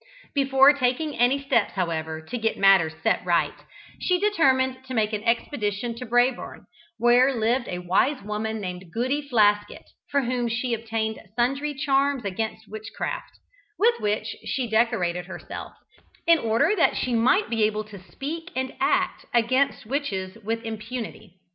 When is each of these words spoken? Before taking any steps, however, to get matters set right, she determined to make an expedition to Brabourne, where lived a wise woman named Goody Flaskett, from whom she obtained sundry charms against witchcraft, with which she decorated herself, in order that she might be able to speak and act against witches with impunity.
Before 0.33 0.73
taking 0.73 1.15
any 1.15 1.37
steps, 1.39 1.73
however, 1.73 2.21
to 2.21 2.37
get 2.39 2.57
matters 2.57 2.93
set 3.03 3.23
right, 3.23 3.53
she 3.99 4.17
determined 4.19 4.83
to 4.85 4.95
make 4.95 5.13
an 5.13 5.23
expedition 5.25 5.93
to 5.93 6.07
Brabourne, 6.07 6.65
where 6.97 7.35
lived 7.35 7.67
a 7.67 7.77
wise 7.85 8.23
woman 8.23 8.59
named 8.59 8.85
Goody 8.91 9.21
Flaskett, 9.29 9.85
from 10.09 10.25
whom 10.25 10.47
she 10.47 10.73
obtained 10.73 11.21
sundry 11.35 11.75
charms 11.75 12.25
against 12.25 12.67
witchcraft, 12.67 13.33
with 13.77 13.99
which 13.99 14.35
she 14.43 14.67
decorated 14.67 15.27
herself, 15.27 15.73
in 16.25 16.39
order 16.39 16.75
that 16.75 16.97
she 16.97 17.13
might 17.13 17.47
be 17.51 17.61
able 17.61 17.83
to 17.83 17.99
speak 18.11 18.49
and 18.55 18.73
act 18.79 19.27
against 19.35 19.85
witches 19.85 20.35
with 20.43 20.63
impunity. 20.63 21.35